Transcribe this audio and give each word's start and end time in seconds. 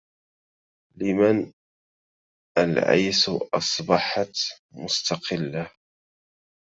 لمن 0.97 1.53
العيس 2.57 3.29
أصبحت 3.53 4.35
مستقله 4.73 5.71